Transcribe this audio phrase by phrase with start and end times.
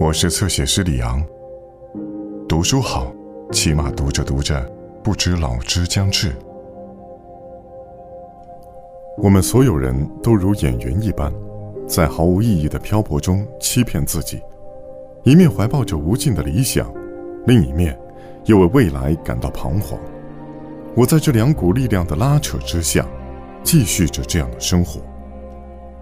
[0.00, 1.20] 我是侧写师李昂。
[2.48, 3.12] 读书好，
[3.50, 4.64] 起码读着读着，
[5.02, 6.32] 不知老之将至。
[9.16, 11.32] 我们所有人都如演员一般，
[11.88, 14.40] 在毫无意义的漂泊中欺骗自己，
[15.24, 16.88] 一面怀抱着无尽的理想，
[17.46, 17.98] 另一面
[18.44, 19.98] 又为未来感到彷徨。
[20.94, 23.04] 我在这两股力量的拉扯之下，
[23.64, 25.00] 继续着这样的生活。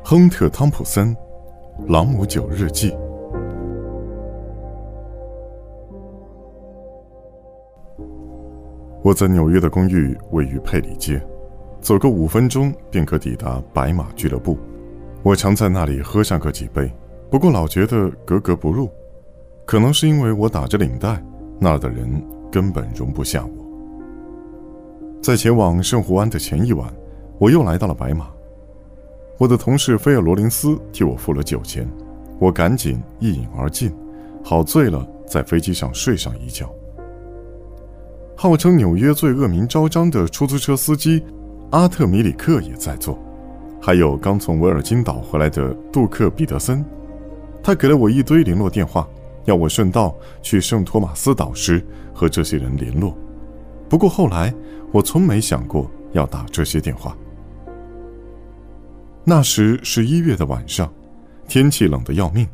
[0.04, 1.16] 亨特·汤普森，
[1.88, 2.90] 《朗姆酒日记》。
[9.06, 11.24] 我在纽约的公寓位于佩里街，
[11.80, 14.58] 走个五分钟便可抵达白马俱乐部。
[15.22, 16.92] 我常在那里喝上个几杯，
[17.30, 18.90] 不过老觉得格格不入。
[19.64, 21.24] 可能是因为我打着领带，
[21.60, 22.20] 那儿的人
[22.50, 23.52] 根本容不下我。
[25.22, 26.92] 在前往圣胡安的前一晚，
[27.38, 28.28] 我又来到了白马。
[29.38, 31.88] 我的同事菲尔罗林斯替我付了酒钱，
[32.40, 33.94] 我赶紧一饮而尽，
[34.42, 36.68] 好醉了，在飞机上睡上一觉。
[38.38, 41.24] 号称纽约最恶名昭彰的出租车司机
[41.70, 43.18] 阿特米里克也在座，
[43.80, 46.84] 还有刚从维尔金岛回来的杜克彼得森。
[47.62, 49.08] 他给了我一堆联络电话，
[49.46, 53.16] 要我顺道去圣托马斯岛时和这些人联络。
[53.88, 54.54] 不过后来
[54.92, 57.16] 我从没想过要打这些电话。
[59.24, 60.92] 那时是一月的晚上，
[61.48, 62.46] 天气冷得要命，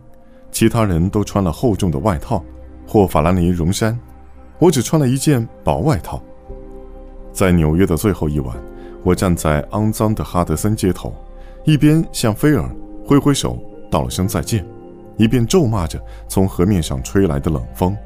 [0.53, 2.43] 其他人都穿了厚重的外套
[2.87, 3.99] 或法兰尼绒衫。
[4.63, 6.23] 我只穿了一件薄外套。
[7.33, 8.57] 在纽约的最后一晚，
[9.03, 11.13] 我站在肮脏的哈德森街头，
[11.65, 12.71] 一边向菲尔
[13.05, 13.59] 挥挥手
[13.91, 14.65] 道了声再见，
[15.17, 17.97] 一边咒骂着从河面上吹来的冷风，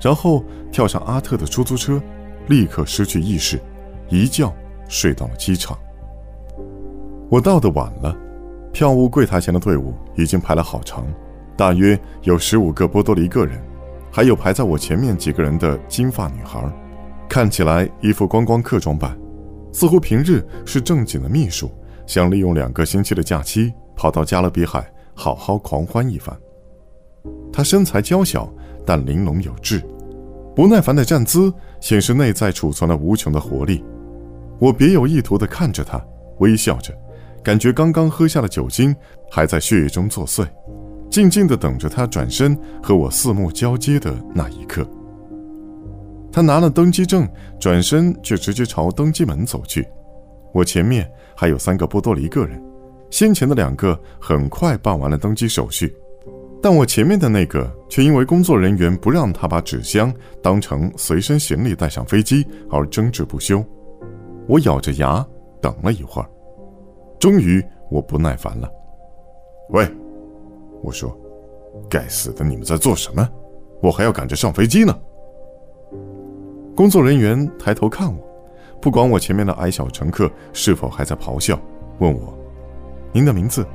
[0.00, 0.42] 然后
[0.72, 2.00] 跳上阿特的出租车，
[2.46, 3.60] 立刻失去意识，
[4.08, 4.50] 一觉
[4.88, 5.76] 睡到了机场。
[7.28, 8.16] 我到的晚了，
[8.72, 11.06] 票务柜台前的队伍已经排了好长，
[11.54, 13.60] 大约有十五个波多黎各人。
[14.10, 16.60] 还有排在我前面几个人的金发女孩，
[17.28, 19.16] 看起来一副观光客装扮，
[19.72, 21.70] 似乎平日是正经的秘书，
[22.06, 26.36] 想利用两个星期的假期跑到加勒比海好好狂欢一番。
[27.52, 28.52] 她身材娇小，
[28.86, 29.82] 但玲珑有致，
[30.56, 33.84] 不耐烦的站姿显示内在储存了无穷的活力。
[34.58, 36.02] 我别有意图地看着她，
[36.38, 36.92] 微笑着，
[37.44, 38.94] 感觉刚刚喝下的酒精
[39.30, 40.46] 还在血液中作祟。
[41.10, 44.86] 静静地等着他转身和我四目交接的那一刻。
[46.30, 47.26] 他拿了登机证，
[47.58, 49.86] 转身就直接朝登机门走去。
[50.52, 52.62] 我前面还有三个波多黎各人，
[53.10, 55.94] 先前的两个很快办完了登机手续，
[56.62, 63.64] 但我前面的那个却因为工作人员不让他把纸箱当成随身行李带上飞机而争执不休。
[64.46, 65.26] 我咬着牙
[65.60, 66.28] 等了一会儿，
[67.18, 68.70] 终于我不耐烦了
[69.70, 69.88] ：“喂！”
[70.82, 71.16] 我说
[71.88, 73.28] ：“该死的，你们在做什么？
[73.80, 74.96] 我还要赶着上飞机呢。”
[76.74, 78.18] 工作人员抬头看我，
[78.80, 81.58] 不管我前面的矮小乘客是否还在咆哮，
[81.98, 82.32] 问我
[83.12, 83.66] ：“您的名字？”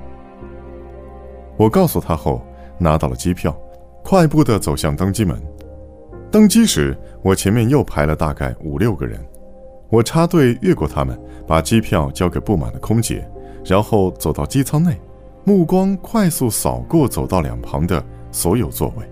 [1.58, 2.42] 我告诉他后，
[2.78, 3.56] 拿到了机票，
[4.04, 5.42] 快步地走向登机门。
[6.32, 9.24] 登机时，我前面又排了大概五六个人，
[9.90, 13.30] 我插队越过他们，把机票交给不满的空姐，
[13.66, 15.00] 然后走到机舱内。
[15.46, 19.06] 目光快速扫过走道两旁的所有座位，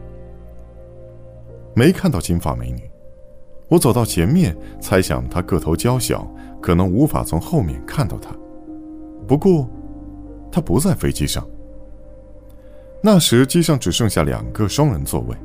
[1.76, 2.90] 没看到金发美女。
[3.68, 6.26] 我走到前面，猜想她个头娇小，
[6.62, 8.34] 可能无法从后面看到她。
[9.28, 9.70] 不过，
[10.50, 11.46] 她不在飞机上。
[13.02, 15.36] 那时机上只剩下两个双人座位，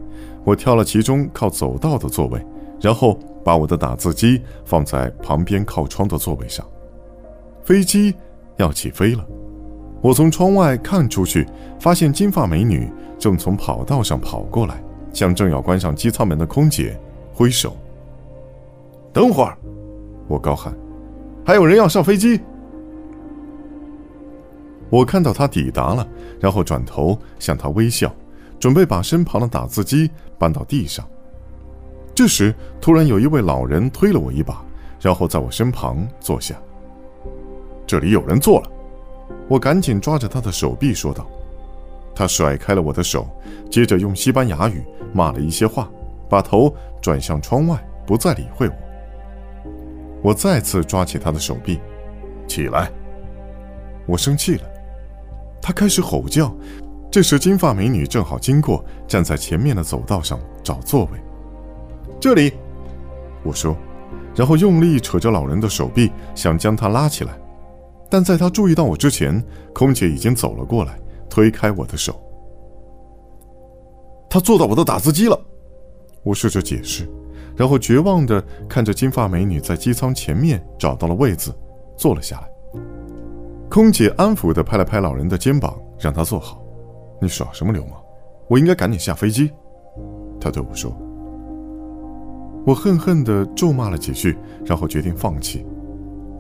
[0.45, 2.41] 我挑了其中靠走道的座位，
[2.81, 6.65] 然后把我的打字机放在旁边靠窗的座位上。
[7.65, 8.15] 飞机
[8.57, 9.27] 要起飞了。
[10.01, 11.47] 我从窗外看出去，
[11.81, 14.81] 发现金发美女正从跑道上跑过来，
[15.13, 16.99] 向正要关上机舱门的空姐
[17.33, 17.77] 挥手。
[19.13, 19.57] 等会儿，
[20.29, 20.73] 我高喊
[21.45, 22.41] ：“还有人要上飞机！”
[24.91, 26.07] 我看到她抵达了，
[26.39, 28.15] 然后转头向她微笑，
[28.61, 31.05] 准备把身旁的打字机搬到地上。
[32.15, 34.63] 这时，突然有一位老人推了我一把，
[35.01, 36.55] 然后在我身旁坐下。
[37.87, 38.71] 这里有人坐了。
[39.49, 41.27] 我赶紧抓着他的手臂说道
[42.15, 43.29] ：“他甩开了我的手，
[43.71, 45.89] 接着用西班牙语骂了一些话，
[46.29, 48.75] 把头转向窗外，不再理会我。”
[50.23, 51.79] 我再次抓起他的手臂
[52.49, 52.91] ，“起来！”
[54.07, 54.63] 我生气了。
[55.61, 56.53] 他开始吼叫。
[57.09, 61.19] 这时，金发美女正好经过，站在前面的走道上找座位。
[62.21, 62.53] 这里，
[63.43, 63.77] 我说，
[64.35, 67.33] 然后用力扯着老人的手臂，想将他拉起来。
[68.09, 69.43] 但在他注意到我之前，
[69.75, 70.99] 空姐已经走了过来，
[71.29, 72.21] 推开我的手。
[74.29, 75.41] 他坐到我的打字机了。
[76.23, 77.09] 我试着解释，
[77.57, 81.55] 然后绝望地看着金发美女在机舱前面找到了位子，
[81.97, 82.49] 坐了下来。
[83.69, 86.63] 空姐安抚地拍了拍老人的肩膀，让他坐好。
[87.21, 88.01] 你耍什么流氓？
[88.49, 89.51] 我应该赶紧下飞机。
[90.41, 90.97] 他对我说。
[92.67, 95.65] 我恨恨地咒骂了几句，然后决定放弃。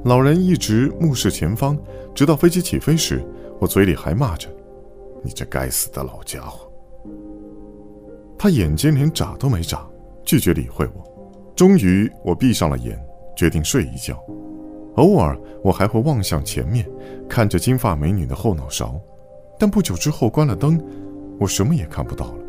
[0.06, 1.76] 老人一直目视前方，
[2.14, 3.20] 直到飞机起飞时，
[3.58, 4.48] 我嘴里还骂着
[5.20, 6.70] ：“你这该死的老家伙！”
[8.38, 9.84] 他眼睛连眨都没眨，
[10.22, 11.02] 拒绝理会我。
[11.56, 12.96] 终于，我闭上了眼，
[13.36, 14.16] 决定睡一觉。
[14.94, 16.88] 偶尔，我还会望向前面，
[17.28, 19.00] 看着金发美女的后脑勺。
[19.58, 20.80] 但不久之后，关了灯，
[21.40, 22.44] 我什么也看不到了。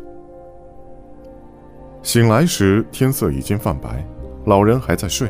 [2.04, 4.06] 醒来时，天色已经泛白，
[4.44, 5.28] 老人还在睡。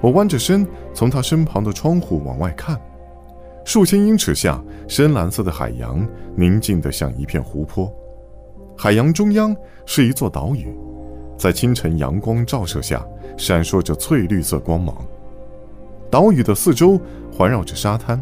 [0.00, 2.80] 我弯着身，从他身旁的窗户往外看，
[3.64, 7.92] 数千英尺下，深蓝色的海洋宁静得像一片湖泊。
[8.76, 9.54] 海洋中央
[9.84, 10.74] 是一座岛屿，
[11.36, 13.06] 在清晨阳光照射下，
[13.36, 14.96] 闪烁着翠绿色光芒。
[16.10, 16.98] 岛屿的四周
[17.30, 18.20] 环绕着沙滩，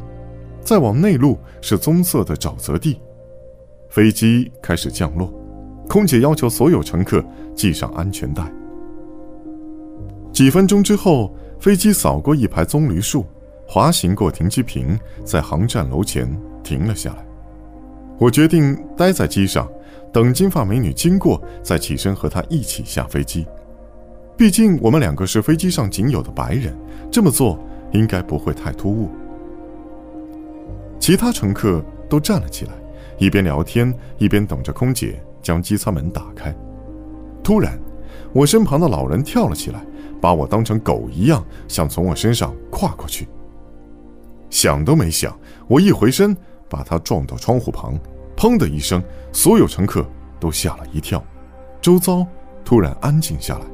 [0.60, 3.00] 再往内陆是棕色的沼泽地。
[3.88, 5.32] 飞机开始降落。
[5.88, 7.25] 空姐要求所有乘客
[7.56, 8.52] 系上安全带。
[10.38, 13.26] 几分钟之后，飞机扫过一排棕榈树，
[13.67, 16.31] 滑行过停机坪，在航站楼前
[16.62, 17.26] 停了下来。
[18.20, 19.69] 我决定待在机上，
[20.12, 23.44] 等金发美女经过，再起身和她一起下飞机。
[24.37, 26.73] 毕竟我们两个是飞机上仅有的白人，
[27.11, 27.58] 这么做
[27.90, 29.11] 应该不会太突兀。
[31.00, 32.70] 其他乘客都站了起来，
[33.19, 35.20] 一边聊天一边等着空姐。
[35.43, 36.55] 将机舱门打开，
[37.43, 37.76] 突然，
[38.32, 39.85] 我身旁的老人跳了起来，
[40.20, 43.28] 把我当成狗一样，想从我身上跨过去。
[44.50, 46.36] 想都没想，我一回身，
[46.68, 47.98] 把他撞到窗户旁，
[48.36, 50.04] 砰的一声，所有乘客
[50.40, 51.22] 都吓了一跳，
[51.80, 52.26] 周遭
[52.64, 53.64] 突然安静下来。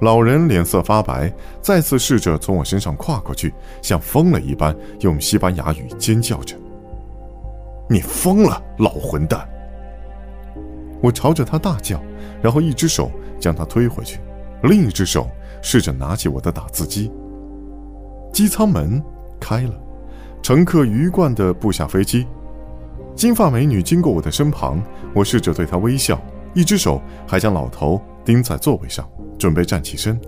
[0.00, 6.54] 老人脸色发白，再次试着从我身上跨过去，像疯了一般用西班牙语尖叫着
[7.88, 9.48] ：“你疯了，老混蛋！”
[11.02, 11.98] 我朝着他大叫，
[12.42, 13.10] 然后一只手
[13.40, 14.20] 将他推回去，
[14.62, 15.28] 另一只手
[15.62, 17.10] 试着拿起我的打字机。
[18.32, 19.02] 机舱门
[19.40, 19.74] 开了，
[20.42, 22.26] 乘客鱼贯地步下飞机。
[23.14, 24.82] 金发美女经过我的身旁，
[25.14, 26.20] 我试着对她微笑，
[26.52, 29.08] 一只手还将老头钉在座位上，
[29.38, 30.20] 准备站起身。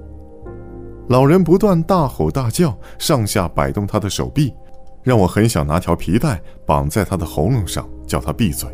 [1.09, 4.55] 老人不断大吼大叫，上下摆动他的手臂，
[5.03, 8.69] 让我很想拿条皮带绑在他的喉咙上，叫他闭嘴。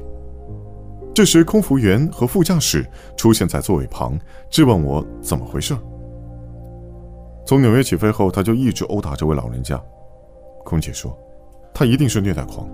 [1.14, 2.84] 这时，空服员和副驾驶
[3.16, 4.18] 出现在座位旁，
[4.50, 5.72] 质问我怎么回事。
[7.46, 9.80] 从纽约起飞后，他就一直殴打这位老人家。
[10.64, 11.16] 空姐说，
[11.72, 12.68] 他一定是虐待狂。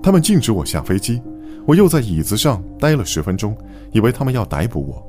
[0.00, 1.20] 他们禁止我下飞机，
[1.66, 3.58] 我又在椅子上待了十分钟，
[3.90, 5.04] 以为他们要逮捕我。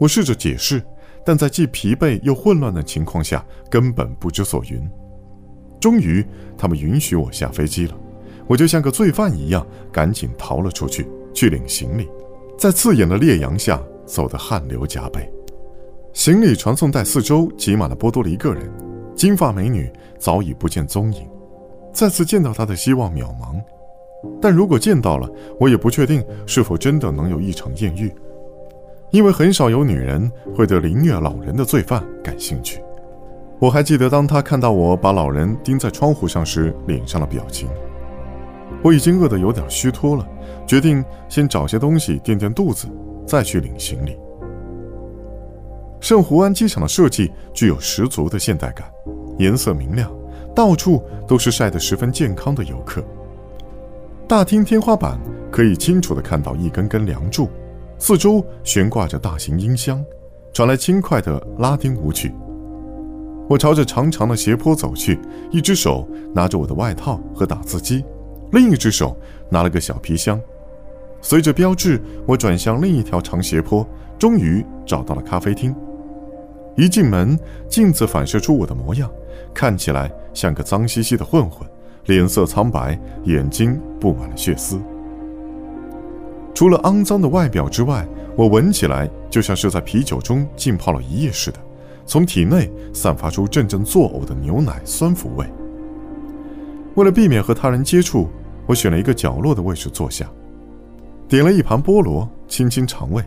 [0.00, 0.82] 我试着解释，
[1.22, 4.88] 但在既疲惫又混乱的情况下，根本不知所云。
[5.78, 6.24] 终于，
[6.56, 7.94] 他们允许我下飞机了。
[8.48, 12.08] 我就像个罪犯一样，赶紧逃了出去，去领行李，
[12.58, 15.30] 在刺眼的烈阳下走得汗流浃背。
[16.14, 18.68] 行李传送带四周挤满了波多黎各人，
[19.14, 21.28] 金发美女早已不见踪影，
[21.92, 23.60] 再次见到她的希望渺茫。
[24.40, 28.12] 但如果见到了，我也不确定是否真的能有一场艳遇，
[29.10, 32.82] 因为很少有女人会对凌虐老人的罪犯感兴趣。
[33.60, 37.68] 我还记得，当她看到我把老人钉在窗户上时，脸上的表情。
[38.82, 40.26] 我已经饿得有点虚脱了，
[40.66, 42.86] 决定先找些东西垫垫肚子，
[43.26, 44.16] 再去领行李。
[46.00, 48.88] 圣胡安机场的设计具有十足的现代感，
[49.36, 50.08] 颜色明亮，
[50.54, 53.02] 到处都是晒得十分健康的游客。
[54.28, 55.18] 大厅天花板
[55.50, 57.48] 可以清楚地看到一根根梁柱，
[57.98, 60.04] 四周悬挂着大型音箱，
[60.52, 62.32] 传来轻快的拉丁舞曲。
[63.48, 65.18] 我朝着长长的斜坡走去，
[65.50, 68.04] 一只手拿着我的外套和打字机。
[68.52, 69.16] 另一只手
[69.50, 70.40] 拿了个小皮箱，
[71.20, 73.86] 随着标志，我转向另一条长斜坡，
[74.18, 75.74] 终于找到了咖啡厅。
[76.76, 77.38] 一进门，
[77.68, 79.10] 镜子反射出我的模样，
[79.52, 81.68] 看起来像个脏兮兮的混混，
[82.06, 84.80] 脸色苍白，眼睛布满了血丝。
[86.54, 91.58] 除了肮脏的外表之外，我闻起来就像是在啤酒中浸泡了一夜似的，
[92.06, 95.44] 从体内散发出阵阵作呕的牛奶酸腐味。
[96.94, 98.28] 为了避免和他人接触，
[98.68, 100.30] 我选了一个角落的位置坐下，
[101.26, 103.24] 点了一盘菠萝，清清肠胃。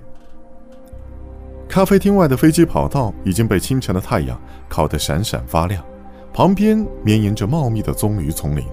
[1.67, 5.83] 咖啡厅外的飞机跑道已经被清晨的太阳烤得闪闪发亮，
[6.31, 8.63] 旁边绵延着茂密的棕榈丛林，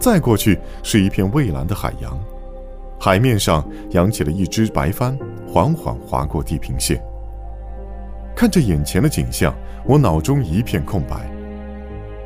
[0.00, 2.18] 再过去是一片蔚蓝的海洋。
[2.98, 5.16] 海面上扬起了一只白帆，
[5.46, 7.00] 缓缓划过地平线。
[8.34, 9.54] 看着眼前的景象，
[9.86, 11.30] 我脑中一片空白。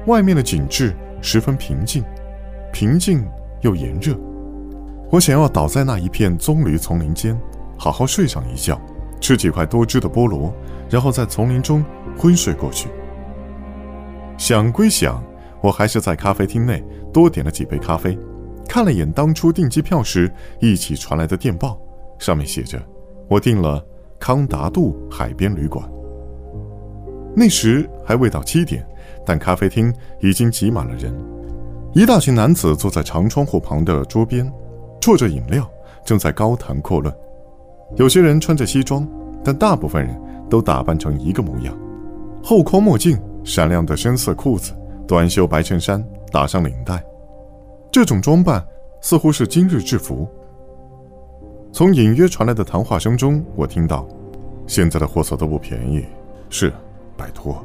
[0.06, 2.02] 外面的景致十分平静，
[2.72, 3.26] 平静
[3.60, 4.16] 又炎热。
[5.10, 7.38] 我想要倒在那一片棕榈丛林间，
[7.78, 8.80] 好好睡上一觉，
[9.20, 10.52] 吃几块多汁的菠萝，
[10.90, 11.84] 然后在丛林中
[12.18, 12.88] 昏睡过去。
[14.36, 15.22] 想归想，
[15.62, 18.18] 我还是在咖啡厅内多点了几杯咖啡，
[18.68, 21.80] 看了眼当初订机票时一起传来的电报，
[22.18, 22.82] 上面写着
[23.30, 23.82] ：“我订了
[24.18, 25.88] 康达杜海边旅馆。”
[27.34, 28.86] 那时还未到七点，
[29.24, 31.14] 但咖啡厅已经挤满了人。
[31.96, 34.52] 一大群男子坐在长窗户旁的桌边，
[35.00, 35.66] 啜着饮料，
[36.04, 37.10] 正在高谈阔论。
[37.96, 39.08] 有些人穿着西装，
[39.42, 40.14] 但大部分人
[40.50, 41.74] 都打扮成一个模样：
[42.44, 44.74] 厚框墨镜、闪亮的深色裤子、
[45.08, 47.02] 短袖白衬衫，打上领带。
[47.90, 48.62] 这种装扮
[49.00, 50.28] 似乎是今日制服。
[51.72, 54.06] 从隐约传来的谈话声中，我听到
[54.68, 56.04] ：“现在的货色都不便宜。”
[56.50, 56.70] 是。
[57.16, 57.64] 拜托，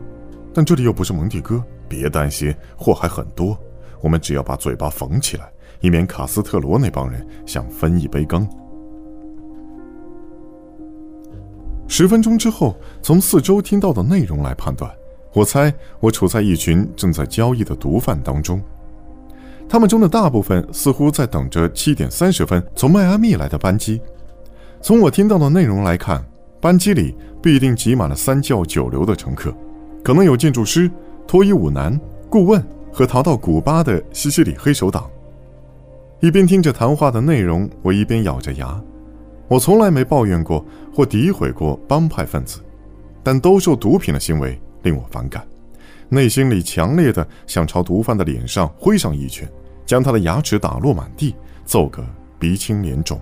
[0.53, 3.59] 但这里又不是蒙蒂哥，别担心，货还很多。
[4.01, 8.47] 我们只要把嘴巴缝起来，以免卡斯特罗那帮人想分一杯羹。
[11.87, 14.91] 十分钟之后，从四周听到的内容来判断，
[15.33, 18.61] 我猜我处在一群正在交易的毒贩当中。
[19.69, 24.01] 他们中的大部分似乎在等着七点三十分从迈阿密来的班机。
[24.81, 26.25] 从我听到的内容来看。
[26.61, 29.51] 班机里必定挤满了三教九流的乘客，
[30.03, 30.87] 可能有建筑师、
[31.25, 35.09] 脱衣舞男、顾问和逃到古巴的西西里黑手党。
[36.19, 38.79] 一边听着谈话的内容，我一边咬着牙。
[39.47, 42.61] 我从来没抱怨过或诋毁过帮派分子，
[43.23, 45.45] 但兜售毒品的行为令我反感，
[46.09, 49.49] 内心里强烈的想朝毒贩的脸上挥上一拳，
[49.85, 52.05] 将他的牙齿打落满地，揍个
[52.39, 53.19] 鼻青脸肿。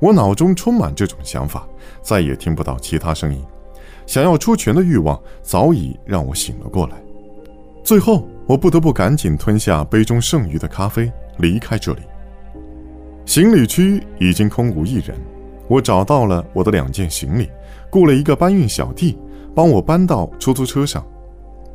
[0.00, 1.66] 我脑中充满这种想法，
[2.02, 3.42] 再也听不到其他声音。
[4.06, 6.96] 想要出拳的欲望早已让我醒了过来。
[7.84, 12.00] 最后，我不得不赶紧吞下杯中剩余的咖啡，离开这里。
[13.26, 15.14] 行李区已经空无一人。
[15.68, 17.50] 我找到了我的两件行李，
[17.90, 19.18] 雇了一个搬运小弟
[19.54, 21.06] 帮我搬到出租车上。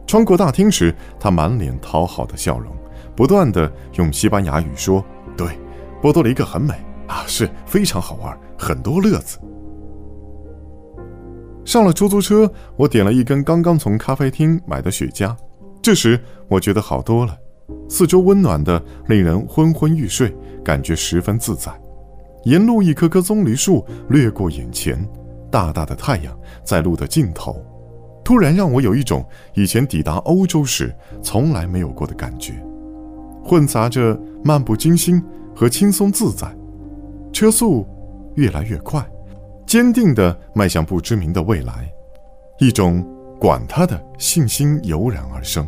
[0.07, 2.75] 穿过大厅时，他满脸讨好的笑容，
[3.15, 5.05] 不断的用西班牙语说
[5.37, 5.59] ：“对，
[6.01, 6.73] 波多黎各很美。”
[7.05, 9.37] 啊，是非常好玩，很多乐子。
[11.65, 15.35] 上了出租车，我点了一根刚刚从咖啡厅买的雪茄。
[15.81, 17.37] 这时我觉得好多了，
[17.87, 21.71] 四周温暖的，令人昏昏欲睡，感觉十分自在。
[22.43, 25.07] 沿路一棵棵棕榈树掠过眼前，
[25.51, 27.63] 大大的太阳在路的尽头，
[28.23, 32.53] 突然让我有一种以前抵达欧洲时从来没有过的感觉，
[33.43, 35.21] 混杂着漫不经心
[35.55, 36.47] 和轻松自在。
[37.31, 37.87] 车速
[38.35, 39.05] 越来越快，
[39.65, 41.91] 坚定地迈向不知名的未来，
[42.59, 43.05] 一种
[43.39, 45.65] 管他的信心油然而生。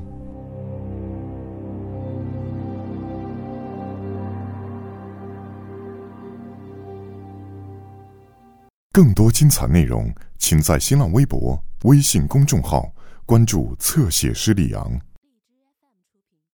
[8.91, 12.91] 更多精彩内容，请在新浪微博、微信公众号
[13.25, 14.99] 关注“侧写师李昂”。